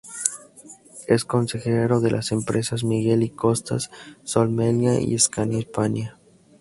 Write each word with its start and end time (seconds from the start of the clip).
Es 1.07 1.25
consejero 1.25 1.99
de 2.01 2.09
la 2.09 2.21
empresas 2.31 2.83
Miguel 2.83 3.21
y 3.21 3.29
Costas, 3.29 3.91
Sol 4.23 4.49
Meliá 4.49 4.99
y 4.99 5.15
Scania 5.19 5.59
Hispania. 5.59 6.17